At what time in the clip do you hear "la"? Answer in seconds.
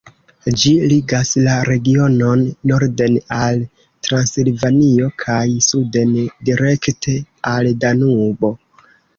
1.47-1.57